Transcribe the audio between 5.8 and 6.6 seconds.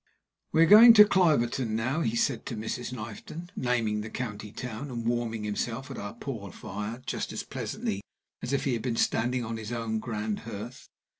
at our poor